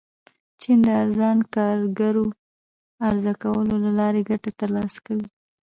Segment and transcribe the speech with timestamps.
[0.59, 2.25] چین د ارزانه کارګرو
[3.07, 5.27] عرضه کولو له لارې ګټه ترلاسه کوي.